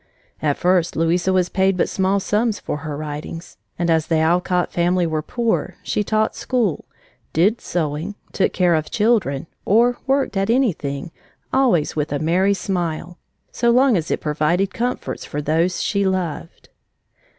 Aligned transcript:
At 0.41 0.57
first 0.57 0.95
Louisa 0.95 1.31
was 1.31 1.47
paid 1.49 1.77
but 1.77 1.87
small 1.87 2.19
sums 2.19 2.59
for 2.59 2.77
her 2.77 2.97
writings, 2.97 3.57
and 3.77 3.87
as 3.91 4.07
the 4.07 4.17
Alcott 4.17 4.73
family 4.73 5.05
were 5.05 5.21
poor, 5.21 5.75
she 5.83 6.03
taught 6.03 6.35
school, 6.35 6.85
did 7.33 7.61
sewing, 7.61 8.15
took 8.31 8.51
care 8.51 8.73
of 8.73 8.89
children, 8.89 9.45
or 9.63 9.97
worked 10.07 10.35
at 10.37 10.49
anything, 10.49 11.11
always 11.53 11.95
with 11.95 12.11
a 12.11 12.17
merry 12.17 12.55
smile, 12.55 13.19
so 13.51 13.69
long 13.69 13.95
as 13.95 14.09
it 14.09 14.21
provided 14.21 14.73
comforts 14.73 15.23
for 15.23 15.39
those 15.39 15.83
she 15.83 16.03
loved. 16.03 16.69